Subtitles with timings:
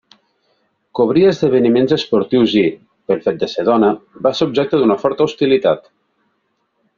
[0.99, 2.63] Cobria esdeveniments esportius i,
[3.11, 3.91] pel fet de ser dona,
[4.29, 5.87] va ser objecte d'una forta hostilitat.